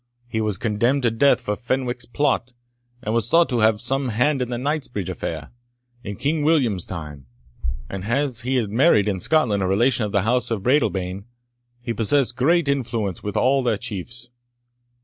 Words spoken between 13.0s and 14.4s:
with all their chiefs.